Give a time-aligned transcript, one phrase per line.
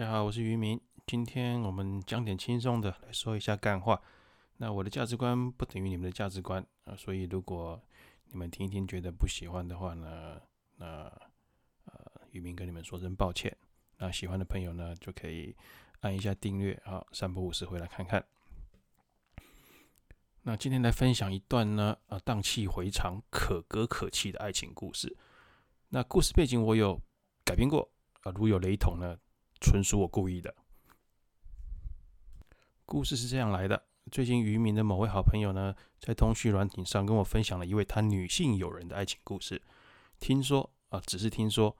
[0.00, 0.80] 大家好，我是渔民。
[1.06, 4.00] 今天我们讲点轻松的，来说一下干话。
[4.56, 7.78] 那我的价值观不等于你们的价值观啊，所以如果
[8.30, 10.40] 你们听一听觉得不喜欢的话呢，
[10.76, 10.86] 那
[11.84, 13.54] 呃，渔民跟你们说声抱歉。
[13.98, 15.54] 那喜欢的朋友呢，就可以
[16.00, 18.24] 按一下订阅啊，三不五时回来看看。
[20.44, 25.14] 那今天来分享一段呢，啊，荡气回肠、可歌可泣的爱情故事。
[25.90, 26.98] 那故事背景我有
[27.44, 27.86] 改编过
[28.22, 29.14] 啊，如有雷同呢，
[29.60, 30.54] 纯属我故意的。
[32.84, 39.60] 故事是这样来的：最近渔民的某位好朋友呢，在通讯软体上跟我分享了一位他女性友人的爱情故事。
[40.18, 41.76] 听说啊，只是听说，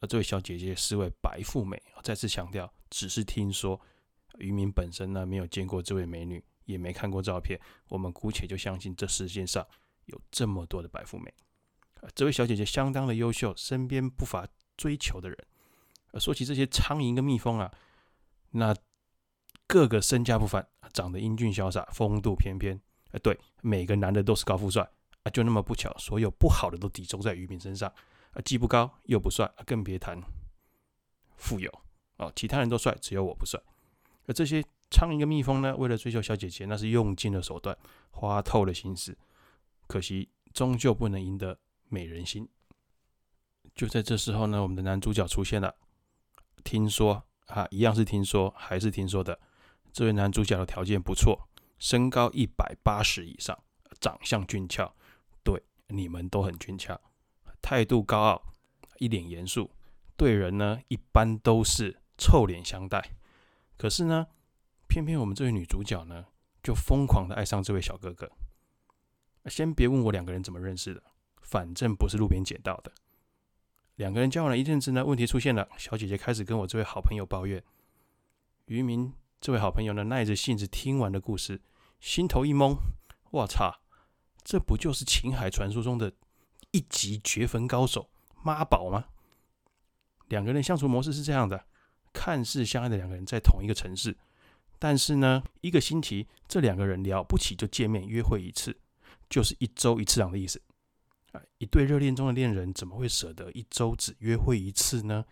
[0.00, 1.80] 呃，这位小姐姐是位白富美。
[2.02, 3.80] 再次强调，只是听说。
[4.38, 7.60] 渔民本身呢，没有见过这位美女，也没看过照片。
[7.88, 9.66] 我们姑且就相信这世界上
[10.06, 11.34] 有这么多的白富美。
[12.14, 14.48] 这位小姐姐相当的优秀，身边不乏
[14.78, 15.36] 追求的人。
[16.18, 17.72] 说起这些苍蝇跟蜜蜂啊，
[18.50, 18.74] 那
[19.66, 22.80] 个个身价不凡，长得英俊潇洒，风度翩翩。
[23.12, 24.82] 哎，对，每个男的都是高富帅
[25.22, 27.92] 啊，就那么不巧，所有不好的都集中在渔民身上
[28.32, 30.20] 啊，既不高又不帅，更别谈
[31.36, 31.70] 富有
[32.16, 32.32] 哦。
[32.34, 33.60] 其他人都帅，只有我不帅。
[34.26, 37.76] 而这些苍蝇跟蜜蜂呢，为了追求小姐姐，那是用尽了手段，
[38.10, 39.16] 花透了心思，
[39.86, 41.58] 可惜终究不能赢得。
[41.92, 42.48] 美人心。
[43.74, 45.74] 就在这时候呢，我们的男主角出现了。
[46.60, 49.38] 听说啊，一样是听说，还是听说的。
[49.92, 53.58] 这位男主角的条件不错，身高一百八十以上，
[53.98, 54.94] 长相俊俏。
[55.42, 57.00] 对，你们都很俊俏。
[57.60, 58.42] 态度高傲，
[58.98, 59.70] 一脸严肃，
[60.16, 63.16] 对人呢一般都是臭脸相待。
[63.76, 64.26] 可是呢，
[64.86, 66.26] 偏偏我们这位女主角呢，
[66.62, 68.30] 就疯狂的爱上这位小哥哥。
[69.46, 71.02] 先别问我两个人怎么认识的。
[71.42, 72.92] 反正不是路边捡到的。
[74.00, 75.68] 两个人交往了一阵子呢，问题出现了。
[75.76, 77.62] 小姐姐开始跟我这位好朋友抱怨。
[78.64, 81.60] 渔民这位好朋友呢，耐着性子听完了故事，
[82.00, 82.78] 心头一懵：
[83.30, 83.82] 我操，
[84.42, 86.14] 这不就是情海传说中的
[86.70, 88.08] 一级绝坟高手
[88.42, 89.04] 妈宝吗？
[90.28, 91.66] 两个人相处模式是这样的：
[92.14, 94.16] 看似相爱的两个人在同一个城市，
[94.78, 98.78] 但是呢，一个星期这两个人了不起就见面约会一次，
[99.28, 100.62] 就是一周一次这样的意思。
[101.32, 105.24] 啊，一对热恋中的恋人怎么会舍得一周只约会一次呢？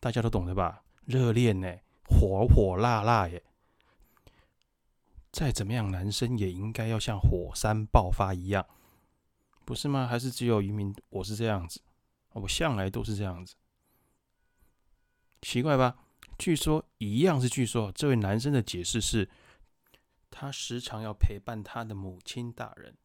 [0.00, 0.82] 大家都懂的吧？
[1.04, 3.42] 热恋呢，火火辣辣耶！
[5.30, 8.66] 再怎么样，男生也应该要像火山爆发一样，
[9.64, 10.06] 不是吗？
[10.06, 11.80] 还是只有渔民我是这样子？
[12.32, 13.54] 我向来都是这样子，
[15.42, 15.96] 奇怪吧？
[16.38, 19.28] 据说一样是据说，这位男生的解释是，
[20.30, 22.96] 他时常要陪伴他的母亲大人，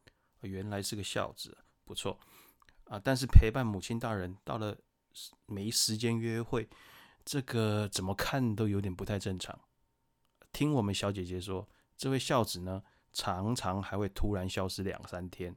[0.41, 1.57] 原来是个孝子。
[1.87, 2.19] 不错
[2.83, 4.77] 啊，但是陪伴母亲大人到了
[5.45, 6.69] 没时间约会，
[7.23, 9.57] 这个怎么看都有点不太正常。
[10.51, 12.83] 听我们小姐姐说，这位孝子呢，
[13.13, 15.55] 常常还会突然消失两三天，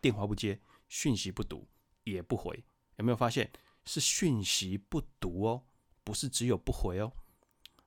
[0.00, 1.68] 电话不接，讯息不读，
[2.02, 2.64] 也不回。
[2.96, 3.50] 有没有发现
[3.84, 5.64] 是讯息不读哦，
[6.02, 7.12] 不是只有不回哦。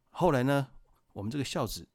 [0.10, 0.72] 后来呢，
[1.14, 1.88] 我们这个孝子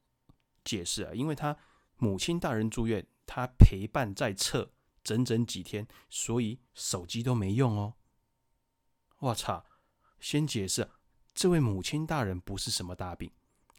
[0.64, 1.56] 解释啊，因为他
[1.96, 4.70] 母亲大人住院，他陪伴在侧。
[5.02, 7.94] 整整几天，所以手机都没用哦。
[9.18, 9.64] 我操！
[10.20, 10.88] 先解释，
[11.34, 13.30] 这位母亲大人不是什么大病，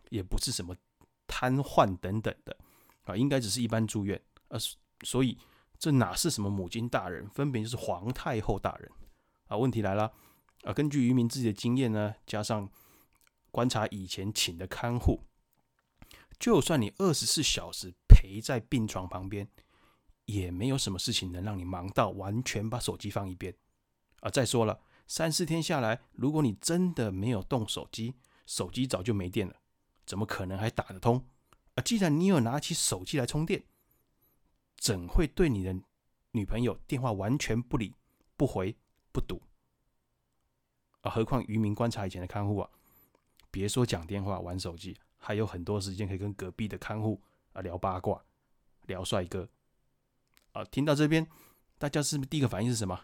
[0.10, 0.76] 也不是什么
[1.26, 2.58] 瘫痪等等的
[3.04, 4.58] 啊，应该只是一般住院啊。
[5.04, 5.38] 所以
[5.78, 8.92] 这哪是什么母亲大人，分别就是皇太后大人
[9.48, 9.56] 啊。
[9.56, 10.14] 问题来了
[10.64, 10.74] 啊！
[10.74, 12.70] 根据渔民自己的经验呢，加上
[13.52, 15.24] 观察以前请的看护，
[16.38, 19.48] 就算你二十四小时陪在病床旁边。
[20.26, 23.54] 也没有什么事情能让你忙到完全把手机放一边
[24.22, 24.30] 啊！
[24.30, 29.56] 再说了，三四天下来，如果你真的没有动手机，手机早就没电了，
[30.06, 31.26] 怎么可能还打得通
[31.76, 31.84] 啊？
[31.84, 33.64] 既然你有拿起手机来充电，
[34.78, 35.76] 怎会对你的
[36.32, 37.94] 女朋友电话完全不理、
[38.38, 38.76] 不回、
[39.12, 39.42] 不读
[41.02, 41.12] 啊？
[41.12, 42.70] 何况渔民观察以前的看护啊，
[43.52, 47.22] 别说讲电话、玩手机，还有很多时间可以跟隔壁的看护
[47.52, 48.24] 啊聊八卦、
[48.86, 49.50] 聊帅哥。
[50.54, 51.28] 啊，听到这边，
[51.78, 53.00] 大家是不是第一个反应是什么？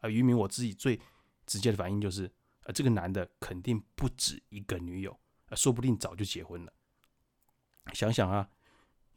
[0.00, 1.00] 啊，渔民我自己最
[1.46, 2.26] 直接的反应就是，
[2.64, 5.16] 啊，这个男的肯定不止一个女友，
[5.46, 6.72] 啊，说不定早就结婚了。
[7.92, 8.48] 想想啊，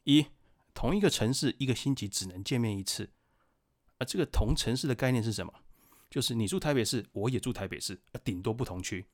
[0.04, 0.26] 一
[0.74, 3.10] 同一个城市，一个星期只能见面一次，
[3.98, 5.52] 啊，这个同城市的概念是什么？
[6.10, 9.06] 就是你住台北市，我也住台北市，啊，顶多不同区。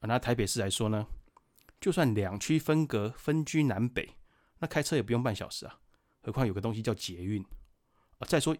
[0.00, 1.06] 啊，拿台北市来说呢，
[1.78, 4.16] 就算两区分隔，分居南北，
[4.58, 5.78] 那开车也不用半小时啊。
[6.22, 7.44] 何况有个东西叫捷运
[8.18, 8.26] 啊！
[8.26, 8.56] 再说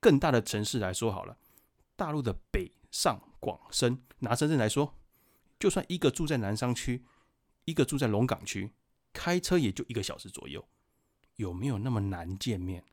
[0.00, 1.36] 更大的城市来说好了，
[1.96, 4.94] 大陆的北上广深，拿深圳来说，
[5.58, 7.04] 就算一个住在南商区，
[7.64, 8.70] 一个住在龙岗区，
[9.12, 10.66] 开车也就一个小时左右，
[11.36, 12.84] 有没有那么难见面？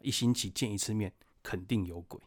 [0.00, 1.12] 一星期见一次面，
[1.42, 2.20] 肯定有鬼。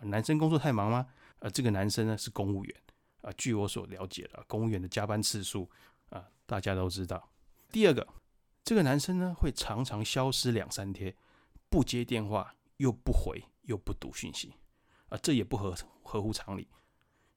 [0.00, 1.06] 男生工作太忙吗？
[1.40, 2.76] 呃，这个男生呢是公务员
[3.20, 5.70] 啊，据我所了解的，公务员的加班次数
[6.10, 7.28] 啊，大家都知道。
[7.70, 8.06] 第二个，
[8.64, 11.14] 这个男生呢会常常消失两三天，
[11.68, 14.54] 不接电话，又不回，又不读讯息，
[15.08, 16.68] 啊，这也不合合乎常理。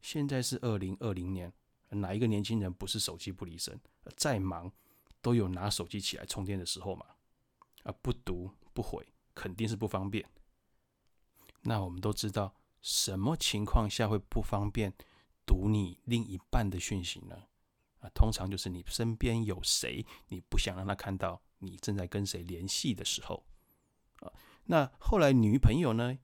[0.02, 1.52] 现在是二零二零年，
[1.90, 3.80] 哪一个年轻人不是手机不离身？
[4.16, 4.72] 再忙
[5.22, 7.06] 都有拿手机起来充电的时候嘛。
[7.84, 10.24] 啊，不读不回，肯定是不方便。
[11.62, 14.94] 那我们都知道，什么情况下会不方便
[15.44, 17.44] 读你另一半的讯息呢？
[18.06, 23.44] 啊，通常就是你身边有谁，你不想让他看到你正在跟谁联系的时候。
[24.20, 24.32] 啊，
[24.66, 26.18] 那后来女朋友呢？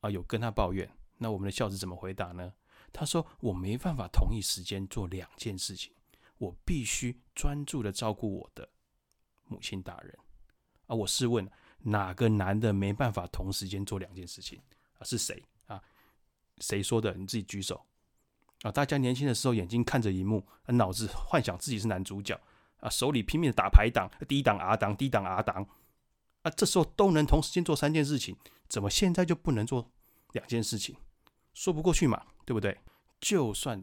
[0.00, 0.90] 啊，有跟他抱怨。
[1.18, 2.52] 那我们的孝子怎么回答呢？
[2.92, 5.92] 他说：“我没办法同一时间做两件事情，
[6.38, 8.68] 我必须专注的照顾我的
[9.46, 10.18] 母亲大人。”
[10.88, 11.48] 啊，我试问，
[11.78, 14.60] 哪个男的没办法同时间做两件事情？
[14.98, 15.80] 啊，是谁啊？
[16.58, 17.14] 谁说的？
[17.14, 17.86] 你自己举手。
[18.62, 22.38] 啊，大家年轻的时候眼睛看着荧幕，脑子幻想自己是男主角，
[22.80, 25.66] 啊，手里拼命的打排档低档 R 档低档 R 档，
[26.42, 28.36] 啊，这时候都能同时间做三件事情，
[28.68, 29.90] 怎么现在就不能做
[30.32, 30.96] 两件事情？
[31.54, 32.78] 说不过去嘛，对不对？
[33.18, 33.82] 就算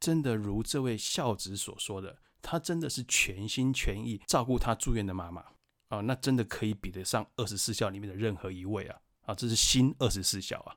[0.00, 5.44] 真的如这位孝子所说的，他真的是全心全意照顾他住院的妈妈
[5.88, 10.74] 啊，那真的可以比得上二十四孝里面的任何一位啊啊，这是新二十四孝啊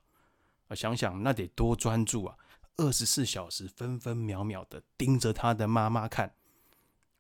[0.67, 2.37] 啊，想想那得多专注啊，
[2.77, 6.33] 二十四小时分分秒秒的盯着他的妈妈看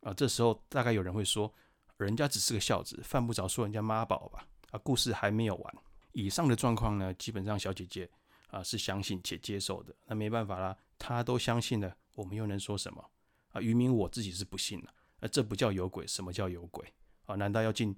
[0.01, 1.53] 啊，这时候大概有人会说，
[1.97, 4.47] 人家只是个孝子，犯不着说人家妈宝吧？
[4.71, 5.75] 啊，故事还没有完，
[6.11, 8.09] 以上的状况呢，基本上小姐姐。
[8.51, 13.03] 啊，是相信且接受的，那没办法啦，她都相信了，我们又能说什么？
[13.51, 16.85] 啊，渔民我自己是不信了，啊这不叫有鬼，什么叫有鬼？
[17.25, 17.93] 啊，难道要进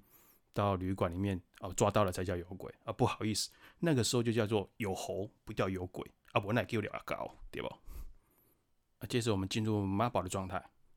[0.52, 2.74] 到旅馆里面啊抓到了才叫有鬼？
[2.82, 7.68] 啊，不好意思，那个时候就叫做有猴，不叫有鬼啊，我那给我俩高，对不？
[7.68, 10.56] 啊，接着我们进入妈宝的状态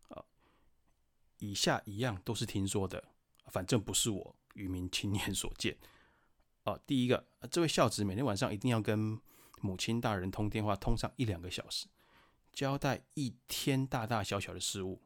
[0.10, 0.24] 啊，
[1.40, 3.04] 以下一样都是听说的，
[3.48, 5.78] 反正不是我渔民亲眼所见。
[6.64, 9.20] 哦，第一个，这位孝子每天晚上一定要跟。
[9.64, 11.86] 母亲大人通电话通上一两个小时，
[12.52, 15.00] 交代一天大大小小的事务。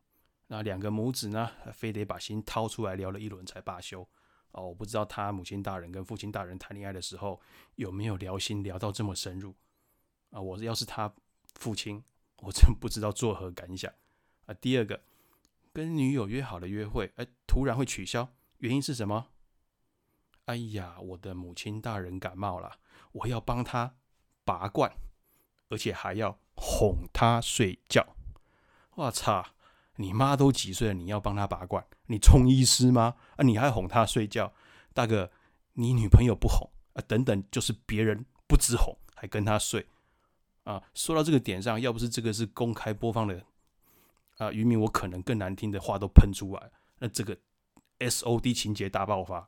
[0.48, 4.08] 那两个母子呢，非得把心掏出来聊了一轮才罢休。
[4.52, 7.42] 哦，我不知道他母亲大人跟父亲大人谈恋爱的时候
[7.76, 9.54] 有没有聊心聊到这么深入。
[10.32, 11.14] 啊，我要是他
[11.56, 12.04] 父亲，
[12.42, 13.92] 我真不知道作何感想。
[14.46, 15.02] 啊，第二个，
[15.74, 18.30] 跟女友约好了约会，哎，突然会取消，
[18.60, 19.28] 原因是什么？
[20.46, 22.80] 哎呀，我的母亲大人感冒了，
[23.12, 23.96] 我要帮他。
[24.48, 24.94] 拔罐，
[25.70, 28.16] 而且还要哄他睡觉。
[28.94, 29.44] 我操！
[29.96, 31.84] 你妈都几岁了，你要帮他拔罐？
[32.06, 33.16] 你冲医师吗？
[33.38, 34.54] 啊，你还哄他睡觉？
[34.94, 35.32] 大哥，
[35.74, 37.02] 你女朋友不哄啊？
[37.08, 39.88] 等等，就是别人不止哄，还跟他睡
[40.66, 40.84] 啊？
[40.94, 43.42] 说到这个点上，要不是这个是公开播放的
[44.38, 46.72] 啊，渔民我可能更难听的话都喷出来。
[47.00, 47.36] 那这个
[48.00, 49.48] S O D 情节大爆发。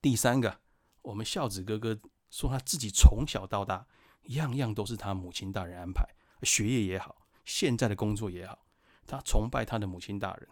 [0.00, 0.58] 第三个，
[1.02, 1.98] 我们孝子哥哥
[2.30, 3.86] 说他自己从小到大。
[4.28, 6.02] 样样都是他母亲大人安排，
[6.42, 8.64] 学业也好，现在的工作也好，
[9.06, 10.48] 他崇拜他的母亲大人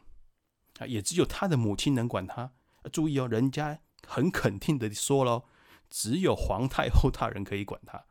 [0.78, 2.52] 啊，也只有他的母亲能管他。
[2.92, 5.44] 注意哦，人家很肯定的说喽，
[5.88, 8.04] 只有皇太后大人可以管他。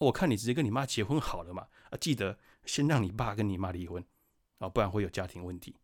[0.00, 4.04] 我看你直接跟你妈结婚好了嘛，啊，记得先让你爸跟你妈离婚
[4.58, 5.76] 啊，不然会有家庭问题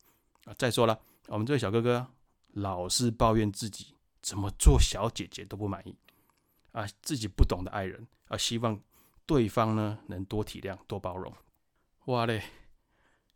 [0.44, 0.54] 啊。
[0.58, 2.06] 再说了，我们这位小哥哥
[2.52, 5.94] 老是抱怨自己怎么做小姐姐都不满意。
[6.72, 8.78] 啊，自己不懂得爱人啊，希望
[9.24, 11.32] 对方呢能多体谅、多包容。
[12.06, 12.42] 哇嘞！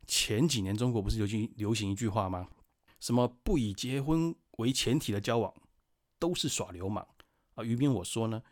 [0.07, 2.49] 前几年中国不是流行流行一句话吗？
[3.01, 5.53] 什么不以结婚为前提的交往
[6.19, 7.07] 都是耍流氓
[7.55, 7.65] 啊？
[7.65, 8.43] 于斌我说呢，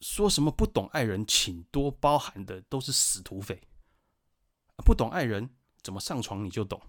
[0.00, 3.62] 说什么不懂爱人，请多包涵的都是死土匪。
[4.84, 5.50] 不懂爱人
[5.82, 6.80] 怎么上床你就懂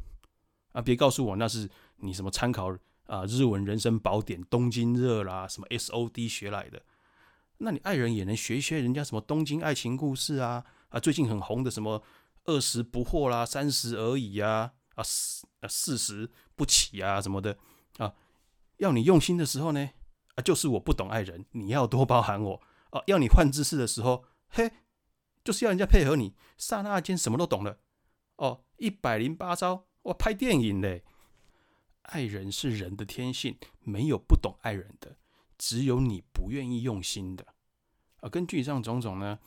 [0.72, 0.82] 啊？
[0.82, 2.76] 别告诉我那是你什么参考。
[3.06, 6.80] 啊，日文人生宝典《东京热》啦，什么 S O D 学来的？
[7.58, 10.64] 那你爱人也能学一学人家什么东京爱情故事啊？
[10.90, 12.04] 啊，最近很红的什么
[12.46, 17.58] 二十不惑啦，三十而已呀，啊四啊四十不起啊什么的
[17.98, 18.14] 啊？
[18.78, 19.90] 要你用心的时候呢，
[20.36, 23.04] 啊就是我不懂爱人，你要多包涵我哦。
[23.08, 24.72] 要你换姿势的时候，嘿，
[25.44, 27.80] 就是要人家配合你，刹那间什么都懂了
[28.38, 28.66] 哦。
[28.78, 31.04] 一百零八招，我拍电影嘞。
[32.04, 35.18] 爱人是人的天性，没有不懂爱人的，
[35.60, 37.46] 只有你不愿意用心的。
[38.22, 39.38] 啊，根据以上种种呢，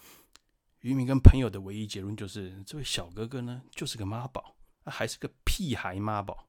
[0.80, 6.46] 渔民跟朋友的唯一结论就是，这位小哥哥呢，就是个妈宝，还是个屁孩妈宝。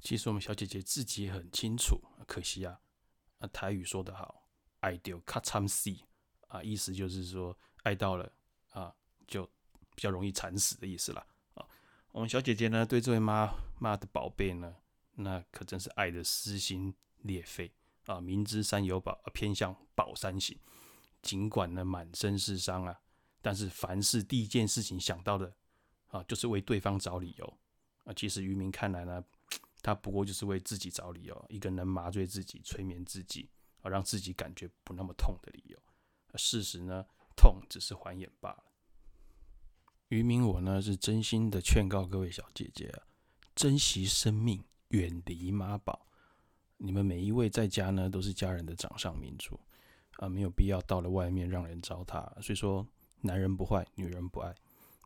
[0.00, 2.78] 其实我们小姐姐自己也很清楚，可惜啊，
[3.38, 4.45] 啊台语说得好，
[4.86, 5.90] 爱丢卡惨死
[6.46, 8.32] 啊，意思就是说爱到了
[8.70, 8.94] 啊，
[9.26, 9.44] 就
[9.96, 11.66] 比较容易惨死的意思了啊。
[12.12, 14.76] 我们小姐姐呢，对这位妈妈的宝贝呢，
[15.16, 17.72] 那可真是爱的撕心裂肺
[18.04, 18.20] 啊！
[18.20, 20.56] 明知山有宝，偏向宝山行。
[21.20, 22.96] 尽管呢满身是伤啊，
[23.42, 25.52] 但是凡事第一件事情想到的
[26.06, 27.58] 啊，就是为对方找理由
[28.04, 28.12] 啊。
[28.14, 29.24] 其实渔民看来呢。
[29.82, 33.48] 他不过就是为自己找理由，一个能麻醉自己、催眠自己，
[33.82, 35.78] 而让自己感觉不那么痛的理由。
[36.34, 37.04] 事实呢，
[37.36, 38.64] 痛只是缓眼罢了。
[40.08, 43.02] 渔民我呢是真心的劝告各位小姐姐啊，
[43.54, 46.06] 珍惜生命，远离妈宝。
[46.76, 49.58] 你们每一位在家呢都是家人的掌上明珠
[50.18, 52.40] 啊，没有必要到了外面让人糟蹋。
[52.42, 52.86] 所以说，
[53.22, 54.54] 男人不坏，女人不爱，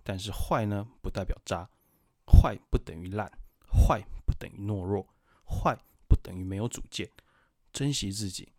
[0.03, 1.69] 但是坏呢不代表渣，
[2.27, 3.31] 坏不等于烂，
[3.69, 4.31] 坏不。
[4.41, 5.07] 等于懦弱，
[5.45, 7.11] 坏不等于没有主见。
[7.75, 8.50] 珍惜自己，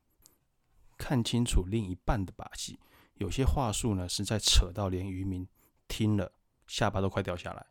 [1.01, 2.79] 看清楚另一半的把戏。
[3.15, 5.47] 有些话术呢，是在扯到连渔民
[5.87, 6.31] 听了
[6.67, 7.65] 下巴都快掉下来。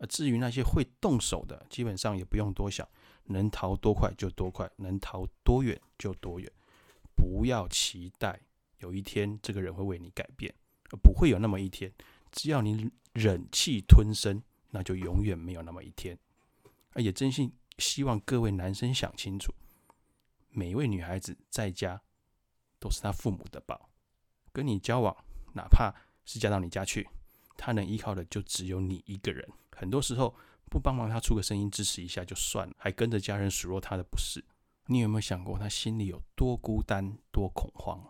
[0.00, 2.88] 而至于那些会动手的，基本上也不用多想，
[3.26, 6.52] 能逃多快就多快，能逃多远就多远。
[7.14, 8.40] 不要期待
[8.78, 10.52] 有一天这个人会为你改变，
[11.02, 11.92] 不会有那么一天。
[12.32, 16.18] 只要你忍气吞声，那就永远没有那么一天。
[16.96, 19.54] 也真心希望各位男生想清楚，
[20.48, 22.02] 每一位女孩子在家
[22.82, 23.88] 都是他父母的宝，
[24.52, 25.16] 跟你交往，
[25.54, 27.08] 哪怕是嫁到你家去，
[27.56, 29.48] 他能依靠的就只有你一个人。
[29.70, 30.34] 很多时候
[30.68, 34.44] 不帮忙他出个声音支持一下就算了，还跟着家人数落他的不是。
[34.86, 38.04] 你有没有想过他心里有多孤单、多恐慌？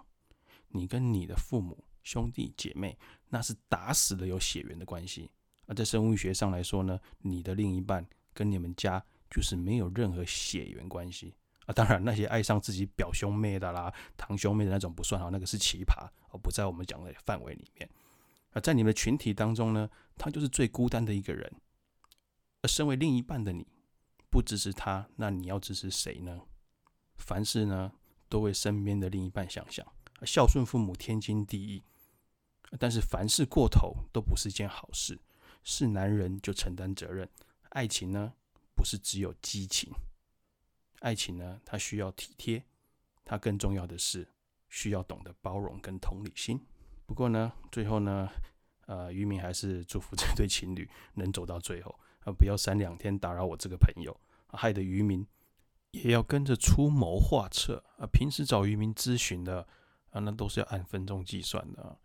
[0.69, 2.99] 你跟你的父母、兄弟姐妹，
[3.29, 5.31] 那是打死了有血缘的关系。
[5.67, 8.09] 而在生物学上来说呢，你的另一半。
[8.35, 11.35] 跟你们家就是没有任何血缘关系
[11.73, 17.89] 当然，那些爱上自己表兄妹的啦、堂兄妹的那种不算哈，那个是奇葩哦，不在我们讲的范围里面。
[18.53, 21.51] 啊，在你们的群体当中呢，他就是最孤单的一个人。
[22.61, 23.67] 而身为另一半的你，
[24.31, 26.43] 不支持他，那你要支持谁呢？
[27.17, 27.93] 凡事呢，
[28.29, 29.87] 都为身边的另一半想想，
[30.25, 31.83] 孝顺父母天经地义。
[32.79, 35.21] 但是凡事过头都不是件好事，
[35.65, 37.29] 是男人就承担责任。
[37.71, 38.33] 爱情呢，
[38.75, 39.93] 不是只有激情，
[41.03, 42.65] 爱情呢，它需要体贴，
[43.25, 44.27] 它更重要的是
[44.69, 46.65] 需要懂得包容跟同理心。
[47.07, 48.31] 不过呢，最后呢，
[48.87, 54.17] 呃，渔民还是祝福这对情侣能走到最后，啊，不要三两天打扰我这个朋友，
[54.47, 55.27] 害得渔民
[55.91, 58.07] 也要跟着出谋划策啊。
[58.07, 59.67] 平时找渔民咨询的
[60.11, 61.99] 啊，那都是要按分钟计算的，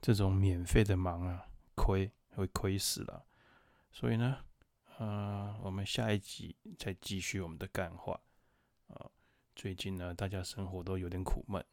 [0.00, 3.26] 这种免费的忙啊，亏会亏死了。
[3.92, 4.38] 所以呢。
[4.98, 8.20] 啊，我们下一集再继续我们的干话
[8.88, 9.10] 啊。
[9.54, 11.64] 最近呢，大家生活都有点苦闷，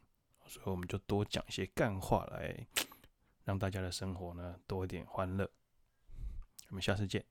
[0.46, 2.66] 所以我们就多讲一些干话来，
[3.44, 5.50] 让大家的生活呢多一点欢乐。
[6.68, 7.24] 我们下次见。